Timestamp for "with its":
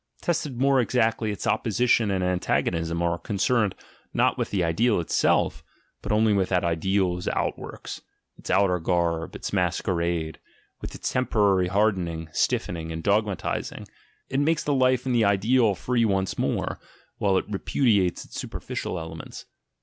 10.81-11.11